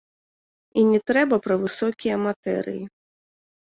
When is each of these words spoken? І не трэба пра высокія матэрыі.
І 0.79 0.85
не 0.93 0.99
трэба 1.13 1.41
пра 1.45 1.61
высокія 1.67 2.15
матэрыі. 2.27 2.85